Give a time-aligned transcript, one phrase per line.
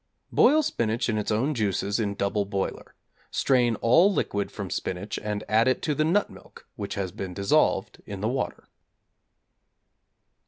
[0.31, 2.95] Boil spinach in its own juices in double boiler;
[3.29, 7.35] strain all liquid from spinach and add it to the nut milk which has been
[7.35, 8.67] dissolved in the water.